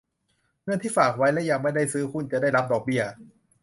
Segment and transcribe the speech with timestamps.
[0.63, 3.03] เงินที่ฝากไว้และยังไม่ได้ซื้อหุ้นจะได้รับดอกเบี้ย